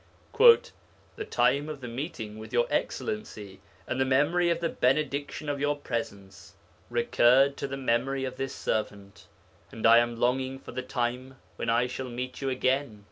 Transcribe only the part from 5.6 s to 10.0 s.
presence, recurred to the memory of this servant, and I